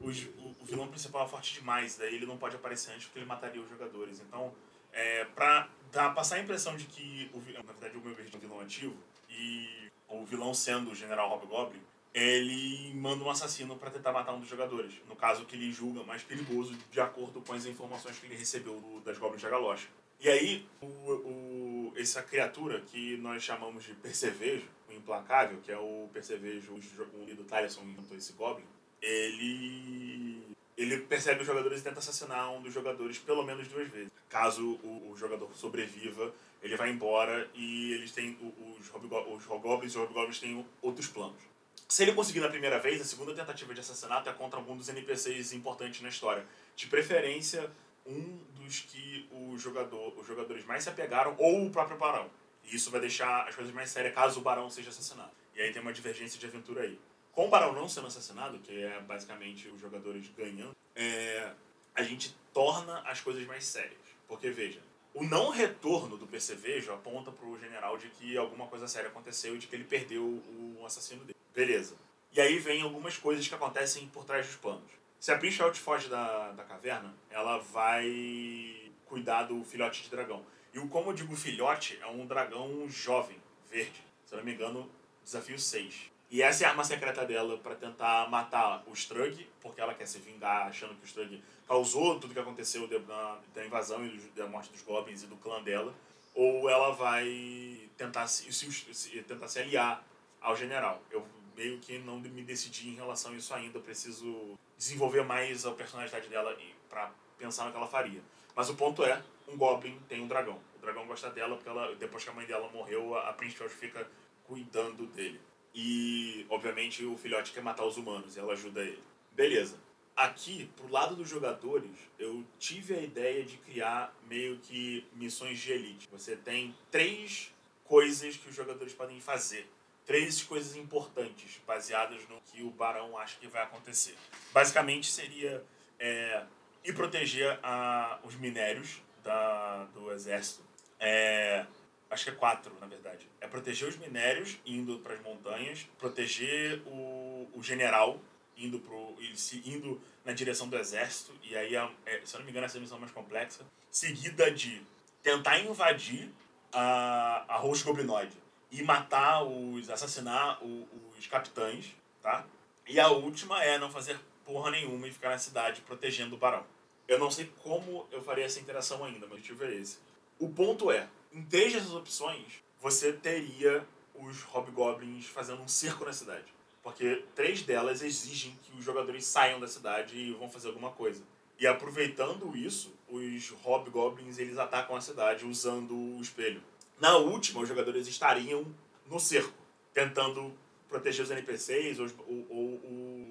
[0.00, 3.18] os, o, o, vilão principal é forte demais, daí ele não pode aparecer antes porque
[3.18, 4.20] ele mataria os jogadores.
[4.20, 4.54] Então,
[4.94, 8.96] é, pra dar, passar a impressão de que, o, na verdade, o meu vilão ativo
[9.38, 11.80] e o vilão sendo o General Hobgoblin,
[12.12, 14.94] ele manda um assassino para tentar matar um dos jogadores.
[15.08, 18.80] No caso que ele julga mais perigoso, de acordo com as informações que ele recebeu
[18.80, 19.88] do, das Goblins de Galocha.
[20.20, 25.78] E aí, o, o, essa criatura que nós chamamos de Percevejo, o Implacável, que é
[25.78, 28.64] o Percevejo, o líder Tyson inventou esse Goblin,
[29.00, 30.42] ele
[30.76, 34.10] ele percebe os jogadores e tenta assassinar um dos jogadores pelo menos duas vezes.
[34.28, 38.36] Caso o, o jogador sobreviva, ele vai embora e eles têm
[38.78, 41.40] os, os Hobgoblins e os Hobgoblins têm outros planos.
[41.88, 44.88] Se ele conseguir na primeira vez, a segunda tentativa de assassinato é contra algum dos
[44.88, 46.44] NPCs importantes na história.
[46.76, 47.70] De preferência,
[48.04, 52.30] um dos que o jogador, os jogadores mais se apegaram ou o próprio Barão.
[52.64, 55.30] E isso vai deixar as coisas mais sérias caso o Barão seja assassinado.
[55.54, 56.98] E aí tem uma divergência de aventura aí.
[57.32, 61.52] Com o Barão não sendo assassinado, que é basicamente os jogadores ganhando, é,
[61.94, 63.96] a gente torna as coisas mais sérias.
[64.26, 64.80] Porque, veja,
[65.18, 69.56] o não retorno do percevejo aponta para o general de que alguma coisa séria aconteceu
[69.56, 71.36] e de que ele perdeu o assassino dele.
[71.52, 71.96] Beleza.
[72.30, 74.88] E aí vem algumas coisas que acontecem por trás dos panos.
[75.18, 80.44] Se a Princess foge da, da caverna, ela vai cuidar do filhote de dragão.
[80.72, 83.36] E o como eu digo filhote, é um dragão jovem,
[83.68, 84.00] verde.
[84.24, 84.88] Se eu não me engano,
[85.24, 86.12] desafio 6.
[86.30, 90.06] E essa é a arma secreta dela para tentar matar o Strug, porque ela quer
[90.06, 94.46] se vingar achando que o Strug causou tudo que aconteceu da, da invasão e da
[94.46, 95.94] morte dos goblins e do clã dela.
[96.34, 100.02] Ou ela vai tentar se, se, se tentar se aliar
[100.40, 101.02] ao general.
[101.10, 103.78] Eu meio que não me decidi em relação a isso ainda.
[103.78, 106.56] Eu preciso desenvolver mais a personalidade dela
[106.88, 108.22] para pensar no que ela faria.
[108.54, 110.58] Mas o ponto é, um Goblin tem um dragão.
[110.76, 114.08] O dragão gosta dela porque ela, depois que a mãe dela morreu, a Princess fica
[114.44, 115.40] cuidando dele.
[115.74, 119.02] E, obviamente, o filhote quer matar os humanos e ela ajuda ele.
[119.32, 119.76] Beleza.
[120.18, 125.70] Aqui, pro lado dos jogadores, eu tive a ideia de criar meio que missões de
[125.70, 126.08] elite.
[126.10, 127.54] Você tem três
[127.84, 129.68] coisas que os jogadores podem fazer
[130.08, 134.16] três coisas importantes baseadas no que o barão acha que vai acontecer.
[134.54, 135.62] Basicamente seria
[136.00, 136.44] é,
[136.82, 140.64] ir proteger a, os minérios da, do exército.
[140.98, 141.66] É,
[142.10, 143.28] acho que é quatro, na verdade.
[143.38, 148.18] É proteger os minérios indo para as montanhas, proteger o, o general
[148.58, 149.16] indo, pro,
[149.64, 152.78] indo na direção do exército, e aí, é, se eu não me engano, essa é
[152.78, 153.64] a missão mais complexa.
[153.90, 154.82] Seguida de
[155.22, 156.30] tentar invadir
[156.72, 158.36] a, a host goblinoide
[158.70, 159.88] e matar os.
[159.88, 162.44] assassinar os capitães, tá?
[162.86, 166.64] E a última é não fazer porra nenhuma e ficar na cidade protegendo o barão.
[167.06, 169.98] Eu não sei como eu faria essa interação ainda, mas o objetivo é esse.
[170.38, 176.12] O ponto é, em três dessas opções, você teria os hobgoblins fazendo um cerco na
[176.12, 176.46] cidade.
[176.82, 181.22] Porque três delas exigem que os jogadores saiam da cidade e vão fazer alguma coisa.
[181.58, 186.62] E aproveitando isso, os hobgoblins eles atacam a cidade usando o espelho.
[187.00, 188.66] Na última, os jogadores estariam
[189.06, 189.52] no cerco,
[189.92, 190.52] tentando
[190.88, 192.60] proteger os NPCs ou, ou, ou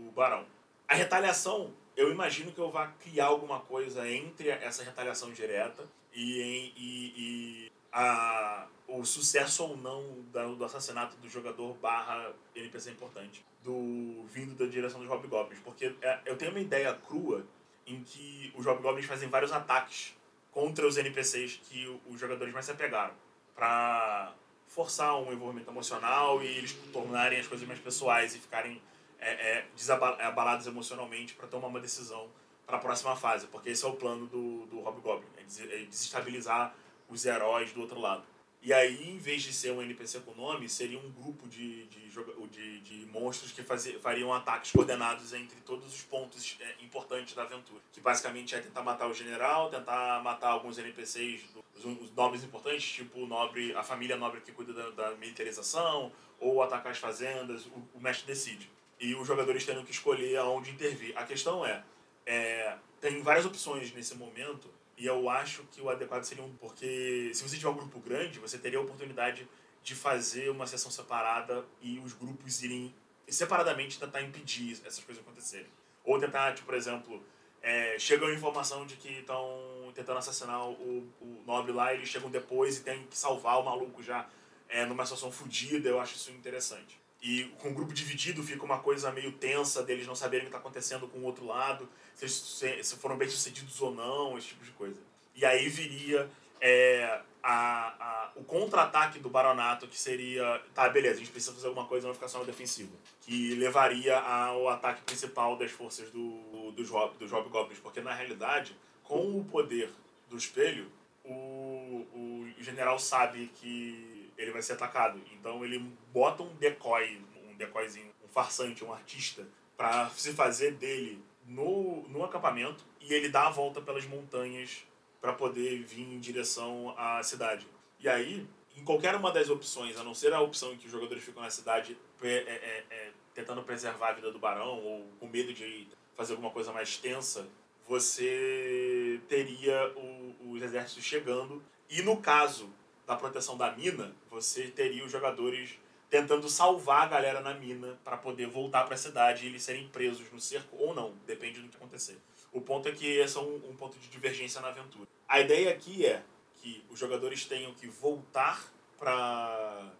[0.07, 0.45] o barão.
[0.88, 5.83] A retaliação, eu imagino que eu vá criar alguma coisa entre essa retaliação direta
[6.13, 12.91] e, e, e a, o sucesso ou não do, do assassinato do jogador barra NPC
[12.91, 15.60] importante, do vindo da direção dos Hobgoblins.
[15.62, 17.43] Porque é, eu tenho uma ideia crua
[17.88, 20.15] em que os Hobgoblins fazem vários ataques
[20.51, 23.15] contra os NPCs que os jogadores mais se apegaram
[23.55, 24.31] para
[24.67, 28.79] forçar um envolvimento emocional e eles tornarem as coisas mais pessoais e ficarem
[29.19, 32.29] é, é, desabalados emocionalmente para tomar uma decisão
[32.63, 36.75] para a próxima fase, porque esse é o plano do, do Hobgoblin, é, é desestabilizar
[37.10, 38.24] os heróis do outro lado.
[38.62, 42.10] E aí, em vez de ser um NPC com nome, seria um grupo de, de,
[42.50, 47.43] de, de monstros que fazia, fariam ataques coordenados entre todos os pontos é, importantes da
[47.43, 47.82] aventura.
[47.93, 51.43] Que basicamente é tentar matar o general, tentar matar alguns NPCs,
[51.76, 56.12] os, os nobres importantes, tipo o nobre, a família nobre que cuida da, da militarização,
[56.39, 58.70] ou atacar as fazendas, o, o mestre decide.
[59.00, 61.15] E os jogadores teriam que escolher aonde intervir.
[61.15, 61.84] A questão é,
[62.26, 66.53] é tem várias opções nesse momento e eu acho que o adequado seria um.
[66.55, 69.47] Porque se você tiver um grupo grande, você teria a oportunidade
[69.83, 72.93] de fazer uma sessão separada e os grupos irem
[73.27, 75.67] separadamente tentar impedir essas coisas acontecerem.
[76.03, 77.23] Ou tentar, tipo, por exemplo,
[77.62, 82.29] é, chega a informação de que estão tentando assassinar o, o nobre lá, eles chegam
[82.29, 84.27] depois e tem que salvar o maluco já
[84.67, 85.89] é, numa situação fodida.
[85.89, 86.99] Eu acho isso interessante.
[87.21, 90.56] E com o grupo dividido fica uma coisa meio tensa deles não saberem o que
[90.56, 94.63] está acontecendo com o outro lado, se, se foram bem sucedidos ou não, esse tipo
[94.63, 94.99] de coisa.
[95.36, 96.30] E aí viria
[96.62, 101.67] é, a, a, o contra-ataque do Baronato, que seria, tá, beleza, a gente precisa fazer
[101.67, 102.91] alguma coisa, não ficar só na defensiva.
[103.21, 109.39] Que levaria ao ataque principal das forças do, dos, dos Hobgoblins, porque na realidade, com
[109.39, 109.89] o poder
[110.30, 110.91] do espelho,
[111.23, 115.21] o, o general sabe que ele vai ser atacado.
[115.34, 115.80] Então ele
[116.13, 122.23] bota um decoy, um decoyzinho, um farsante, um artista, para se fazer dele no, no
[122.23, 124.86] acampamento e ele dá a volta pelas montanhas
[125.21, 127.67] para poder vir em direção à cidade.
[128.00, 130.91] E aí, em qualquer uma das opções, a não ser a opção em que os
[130.91, 135.08] jogadores ficam na cidade é, é, é, é tentando preservar a vida do barão ou
[135.19, 137.47] com medo de fazer alguma coisa mais tensa,
[137.88, 141.63] você teria o, os exércitos chegando.
[141.89, 142.69] E no caso
[143.08, 148.17] da proteção da mina, você teria os jogadores tentando salvar a galera na mina para
[148.17, 151.70] poder voltar para a cidade e eles serem presos no cerco ou não, depende do
[151.70, 152.17] que acontecer.
[152.52, 155.08] O ponto é que esse é um, um ponto de divergência na aventura.
[155.28, 156.22] A ideia aqui é
[156.56, 158.62] que os jogadores tenham que voltar
[158.98, 159.91] para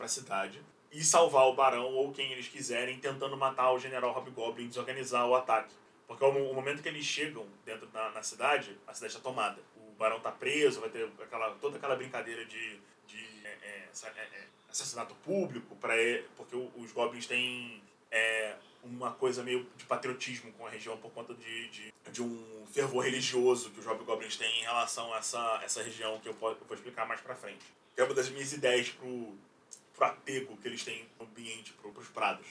[0.00, 4.64] a cidade e salvar o barão ou quem eles quiserem, tentando matar o general Hobgoblin
[4.64, 5.74] e desorganizar o ataque.
[6.06, 9.60] Porque o momento que eles chegam dentro da na cidade, a cidade está tomada
[9.98, 14.46] barão tá preso, vai ter aquela, toda aquela brincadeira de, de é, é, é, é
[14.70, 15.94] assassinato público, pra,
[16.36, 21.34] porque os goblins têm é, uma coisa meio de patriotismo com a região por conta
[21.34, 25.82] de, de, de um fervor religioso que os goblins têm em relação a essa, essa
[25.82, 27.64] região, que eu, eu vou explicar mais pra frente.
[27.96, 29.34] É uma das minhas ideias pro,
[29.94, 32.46] pro apego que eles têm no ambiente, pro, pros prados.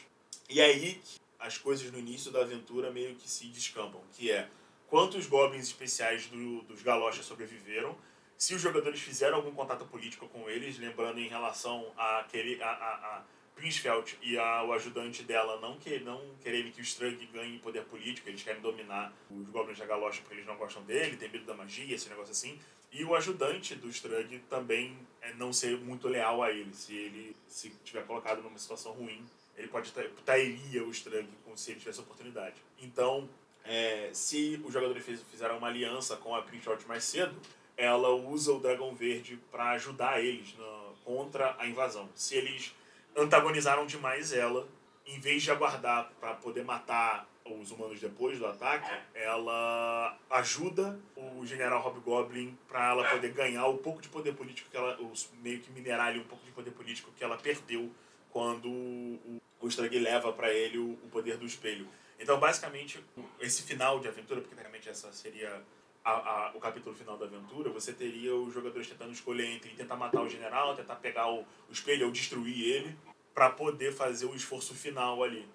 [0.49, 1.01] E aí
[1.39, 4.49] as coisas no início da aventura meio que se descampam, que é
[4.87, 7.97] quantos goblins especiais do, dos galochas sobreviveram,
[8.37, 12.69] se os jogadores fizeram algum contato político com eles, lembrando em relação a, aquele, a,
[12.69, 13.23] a, a
[13.55, 17.85] Prinsfeld e a, o ajudante dela não, que, não quererem que o Strug ganhe poder
[17.85, 21.45] político, eles querem dominar os goblins da galocha porque eles não gostam dele, tem medo
[21.45, 22.59] da magia, esse negócio assim.
[22.91, 26.73] E o ajudante do Strug também é não ser muito leal a ele.
[26.73, 29.25] Se ele se tiver colocado numa situação ruim,
[29.57, 29.91] ele pode
[30.25, 32.55] trairia o Strug se ele tivesse oportunidade.
[32.81, 33.29] Então,
[33.65, 37.35] é, se os jogadores fizeram uma aliança com a Prince mais cedo,
[37.77, 40.55] ela usa o Dragão Verde para ajudar eles
[41.03, 42.09] contra a invasão.
[42.15, 42.73] Se eles
[43.15, 44.67] antagonizaram demais ela,
[45.05, 51.45] em vez de aguardar para poder matar os humanos depois do ataque, ela ajuda o
[51.45, 55.59] General Hobgoblin para ela poder ganhar o pouco de poder político que ela, os, meio
[55.59, 57.91] que minerar ali um pouco de poder político que ela perdeu
[58.31, 61.87] quando o, o Strug leva para ele o, o poder do espelho.
[62.19, 63.03] Então, basicamente,
[63.39, 65.61] esse final de aventura, porque realmente essa seria
[66.03, 69.95] a, a, o capítulo final da aventura, você teria os jogadores tentando escolher entre tentar
[69.95, 72.97] matar o general, tentar pegar o, o espelho ou destruir ele,
[73.33, 75.47] para poder fazer o esforço final ali.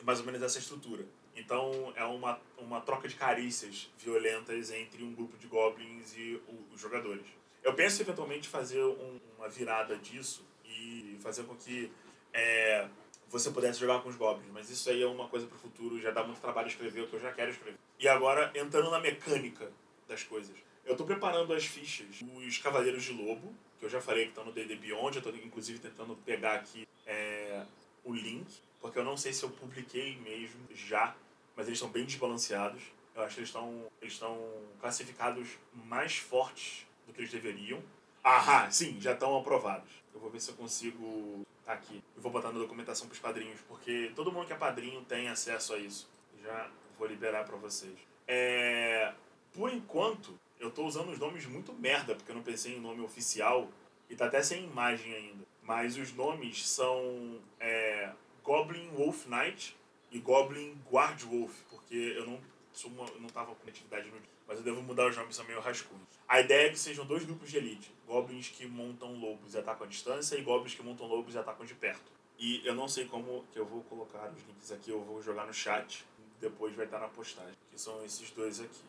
[0.00, 1.06] É mais ou menos essa estrutura.
[1.36, 6.74] Então, é uma, uma troca de carícias violentas entre um grupo de goblins e o,
[6.74, 7.24] os jogadores.
[7.62, 11.92] Eu penso eventualmente fazer um, uma virada disso e fazer com que
[12.32, 12.88] é,
[13.32, 15.98] você pudesse jogar com os goblins, mas isso aí é uma coisa para o futuro,
[15.98, 17.78] já dá muito trabalho escrever o que eu já quero escrever.
[17.98, 19.72] E agora, entrando na mecânica
[20.06, 20.54] das coisas.
[20.84, 24.44] Eu estou preparando as fichas dos Cavaleiros de Lobo, que eu já falei que estão
[24.44, 27.64] no D&D Beyond, eu estou inclusive tentando pegar aqui é,
[28.04, 28.46] o link,
[28.80, 31.14] porque eu não sei se eu publiquei mesmo já,
[31.56, 32.82] mas eles estão bem desbalanceados.
[33.14, 34.38] Eu acho que eles estão eles estão
[34.80, 37.82] classificados mais fortes do que eles deveriam.
[38.22, 39.90] Ahá, sim, já estão aprovados.
[40.12, 42.02] Eu vou ver se eu consigo Tá aqui.
[42.16, 45.28] Eu vou botar na documentação para os padrinhos, porque todo mundo que é padrinho tem
[45.28, 46.10] acesso a isso.
[46.42, 47.96] Já vou liberar para vocês.
[48.26, 49.12] É...
[49.52, 53.02] Por enquanto, eu estou usando os nomes muito merda, porque eu não pensei em nome
[53.02, 53.68] oficial
[54.08, 55.44] e tá até sem imagem ainda.
[55.62, 58.10] Mas os nomes são é...
[58.42, 59.76] Goblin Wolf Knight
[60.10, 62.40] e Goblin Guard Wolf, porque eu não
[62.72, 64.28] Suma não tava com atividade no dia.
[64.52, 66.06] Mas eu devo mudar os nomes, são meio rascunhos.
[66.28, 67.90] A ideia é que sejam dois grupos de elite.
[68.06, 71.64] Goblins que montam lobos e atacam à distância e goblins que montam lobos e atacam
[71.64, 72.12] de perto.
[72.38, 75.46] E eu não sei como que eu vou colocar os links aqui, eu vou jogar
[75.46, 76.04] no chat.
[76.38, 77.54] Depois vai estar na postagem.
[77.70, 78.84] Que são esses dois aqui.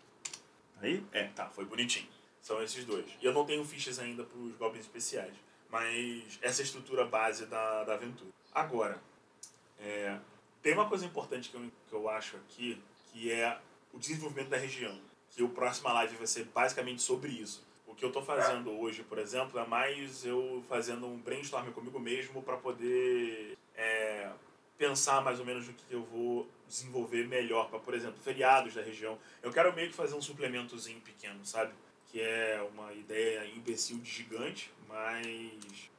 [0.81, 1.01] Aí?
[1.13, 2.09] É, tá, foi bonitinho.
[2.41, 3.05] São esses dois.
[3.21, 5.33] E eu não tenho fichas ainda para os goblins especiais.
[5.69, 8.31] Mas essa é a estrutura base da, da aventura.
[8.53, 9.01] Agora,
[9.79, 10.19] é,
[10.61, 12.83] tem uma coisa importante que eu, que eu acho aqui,
[13.13, 13.57] que é
[13.93, 14.99] o desenvolvimento da região.
[15.35, 17.65] Que o próximo live vai ser basicamente sobre isso.
[17.87, 21.99] O que eu estou fazendo hoje, por exemplo, é mais eu fazendo um brainstorm comigo
[21.99, 24.31] mesmo para poder é,
[24.77, 28.81] pensar mais ou menos no que eu vou desenvolver melhor para, por exemplo, feriados da
[28.81, 29.17] região.
[29.41, 31.73] Eu quero meio que fazer um suplementozinho pequeno, sabe?
[32.11, 35.89] Que é uma ideia imbecil de gigante, mas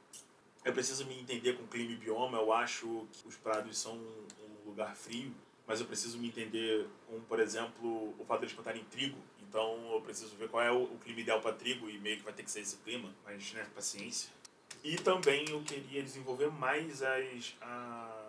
[0.64, 2.38] eu preciso me entender com clima e bioma.
[2.38, 5.32] Eu acho que os prados são um lugar frio,
[5.66, 9.18] mas eu preciso me entender com, por exemplo, o fato de eles plantarem trigo.
[9.48, 12.32] Então eu preciso ver qual é o, clima ideal para trigo e meio que vai
[12.32, 14.30] ter que ser esse clima, mas né, paciência.
[14.82, 18.28] E também eu queria desenvolver mais as, a,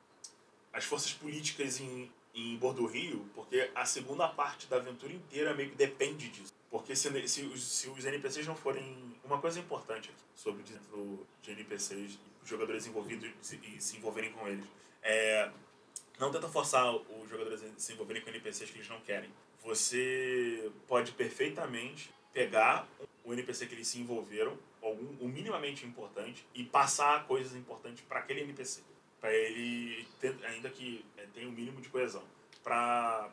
[0.72, 5.70] as forças políticas em, em Bordo Rio, porque a segunda parte da aventura inteira meio
[5.70, 6.54] que depende disso.
[6.70, 9.16] Porque se, se, os, se os NPCs não forem.
[9.24, 14.48] Uma coisa importante aqui sobre dentro de NPCs, os jogadores envolvidos e se envolverem com
[14.48, 14.66] eles.
[15.02, 15.50] É,
[16.20, 19.30] não tenta forçar os jogadores a se envolverem com NPCs que eles não querem.
[19.64, 22.88] Você pode perfeitamente pegar
[23.24, 28.20] o NPC que eles se envolveram, algum, o minimamente importante, e passar coisas importantes para
[28.20, 28.82] aquele NPC.
[29.20, 32.24] Para ele, ter, ainda que é, tenha o um mínimo de coesão.
[32.64, 33.32] Para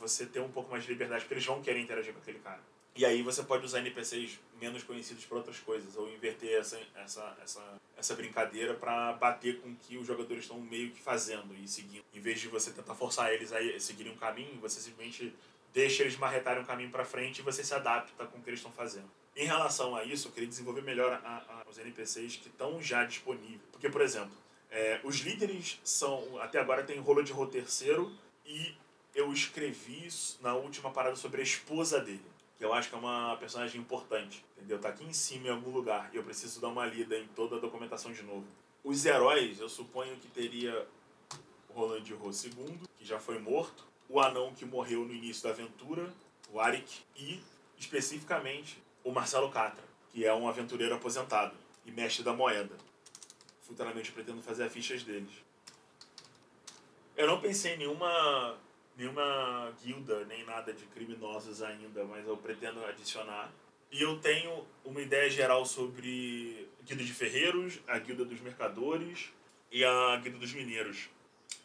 [0.00, 2.60] você ter um pouco mais de liberdade, porque eles vão querer interagir com aquele cara.
[2.94, 7.36] E aí você pode usar NPCs menos conhecidos por outras coisas, ou inverter essa, essa,
[7.42, 11.66] essa, essa brincadeira para bater com o que os jogadores estão meio que fazendo e
[11.66, 12.04] seguindo.
[12.12, 15.34] Em vez de você tentar forçar eles a seguirem um caminho, você simplesmente
[15.72, 18.60] deixa eles marretarem um caminho para frente e você se adapta com o que eles
[18.60, 19.10] estão fazendo.
[19.36, 23.04] Em relação a isso, eu queria desenvolver melhor a, a, os NPCs que estão já
[23.04, 23.60] disponíveis.
[23.70, 24.36] Porque, por exemplo,
[24.70, 26.40] é, os líderes são.
[26.40, 28.12] Até agora tem rolo de terceiro
[28.44, 28.74] e
[29.14, 30.08] eu escrevi
[30.40, 32.22] na última parada sobre a esposa dele,
[32.60, 34.78] que eu acho que é uma personagem importante, entendeu?
[34.78, 37.56] Tá aqui em cima em algum lugar e eu preciso dar uma lida em toda
[37.56, 38.44] a documentação de novo.
[38.84, 40.86] Os heróis, eu suponho que teria
[41.74, 46.12] Roland Ro II, que já foi morto, o anão que morreu no início da aventura,
[46.52, 47.42] o Arik, e
[47.78, 49.82] especificamente o Marcelo Catra,
[50.12, 51.56] que é um aventureiro aposentado
[51.86, 52.76] e mestre da moeda.
[53.62, 55.32] Futuramente pretendo fazer as fichas deles.
[57.16, 58.58] Eu não pensei em nenhuma
[59.00, 63.50] nenhuma guilda, nem nada de criminosos ainda, mas eu pretendo adicionar.
[63.90, 69.32] E eu tenho uma ideia geral sobre a guilda de ferreiros, a guilda dos mercadores
[69.72, 71.08] e a guilda dos mineiros.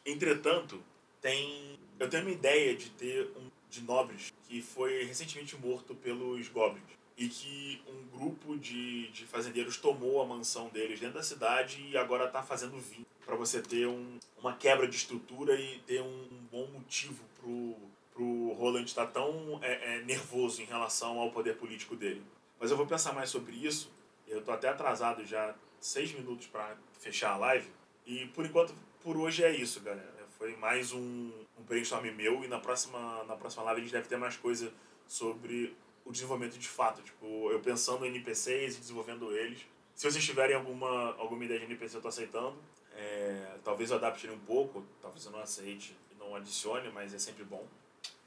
[0.05, 0.81] Entretanto,
[1.21, 6.47] tem eu tenho uma ideia de ter um de nobres que foi recentemente morto pelos
[6.47, 6.83] goblins
[7.17, 11.97] e que um grupo de, de fazendeiros tomou a mansão deles dentro da cidade e
[11.97, 16.27] agora está fazendo vinho para você ter um, uma quebra de estrutura e ter um,
[16.31, 17.75] um bom motivo pro,
[18.13, 22.21] pro Roland estar tá tão é, é, nervoso em relação ao poder político dele.
[22.59, 23.91] Mas eu vou pensar mais sobre isso.
[24.27, 27.67] Eu tô até atrasado já seis minutos para fechar a live.
[28.05, 30.13] E por enquanto, por hoje é isso, galera.
[30.37, 34.07] Foi mais um, um brainstorm meu e na próxima, na próxima live a gente deve
[34.07, 34.71] ter mais coisa
[35.07, 37.01] sobre o desenvolvimento de fato.
[37.01, 39.65] Tipo, eu pensando em NPCs e desenvolvendo eles.
[39.95, 42.57] Se vocês tiverem alguma, alguma ideia de NPC, eu tô aceitando.
[42.95, 47.19] É, talvez eu adapte ele um pouco, talvez eu não aceite não adicione, mas é
[47.19, 47.65] sempre bom.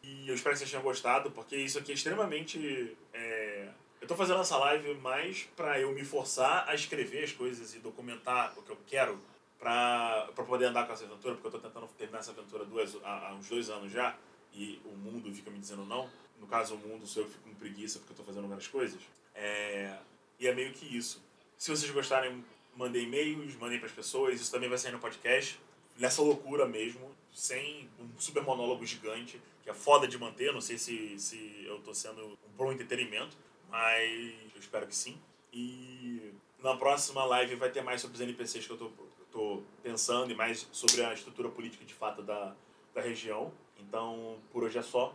[0.03, 2.97] E eu espero que vocês tenham gostado, porque isso aqui é extremamente.
[3.13, 3.69] É...
[4.01, 7.81] Eu tô fazendo essa live mais para eu me forçar a escrever as coisas e
[7.81, 9.21] documentar o que eu quero
[9.59, 13.29] para poder andar com essa aventura, porque eu tô tentando terminar essa aventura duas, há,
[13.29, 14.17] há uns dois anos já,
[14.55, 16.09] e o mundo fica me dizendo não.
[16.39, 18.69] No caso, o mundo sou eu que fico com preguiça porque eu tô fazendo várias
[18.69, 19.01] coisas.
[19.35, 19.99] É...
[20.39, 21.21] E é meio que isso.
[21.57, 22.45] Se vocês gostarem,
[22.77, 24.41] mandem e-mails, mandem para as pessoas.
[24.41, 25.59] Isso também vai sair no podcast.
[25.97, 30.53] Nessa loucura mesmo, sem um super monólogo gigante, que é foda de manter.
[30.53, 33.37] Não sei se, se eu estou sendo um bom entretenimento,
[33.69, 35.19] mas eu espero que sim.
[35.53, 38.91] E na próxima live vai ter mais sobre os NPCs que eu tô,
[39.31, 42.55] tô pensando e mais sobre a estrutura política de fato da,
[42.95, 43.53] da região.
[43.79, 45.15] Então, por hoje é só.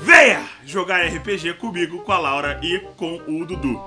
[0.00, 3.80] Venha jogar RPG comigo, com a Laura e com o Dudu.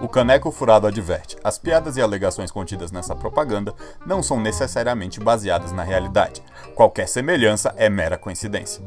[0.00, 3.74] O Caneco Furado adverte: as piadas e alegações contidas nessa propaganda
[4.04, 6.42] não são necessariamente baseadas na realidade.
[6.74, 8.82] Qualquer semelhança é mera coincidência.